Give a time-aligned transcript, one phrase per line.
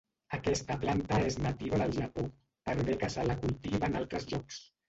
[0.35, 2.25] Aquesta planta és nativa del Japó,
[2.71, 4.63] per bé que se la cultiva en altres llocs.